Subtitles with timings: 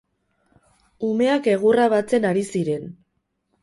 [1.11, 2.95] Umeak egurra batzen ari ziren.